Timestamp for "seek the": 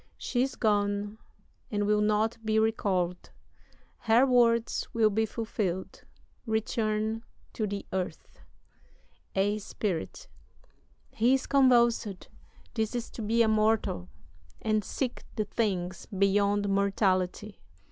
14.83-15.45